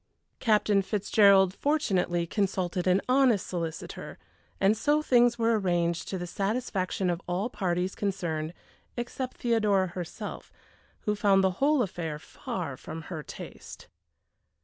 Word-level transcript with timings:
Captain 0.39 0.81
Fitzgerald 0.81 1.53
fortunately 1.53 2.25
consulted 2.25 2.87
an 2.87 3.01
honest 3.07 3.45
solicitor, 3.45 4.17
and 4.59 4.75
so 4.75 5.03
things 5.03 5.37
were 5.37 5.59
arranged 5.59 6.07
to 6.07 6.17
the 6.17 6.25
satisfaction 6.25 7.07
of 7.07 7.21
all 7.27 7.51
parties 7.51 7.93
concerned 7.93 8.51
except 8.97 9.37
Theodora 9.37 9.89
herself, 9.89 10.51
who 11.01 11.13
found 11.13 11.43
the 11.43 11.51
whole 11.61 11.83
affair 11.83 12.17
far 12.17 12.77
from 12.77 13.03
her 13.13 13.21
taste. 13.21 13.89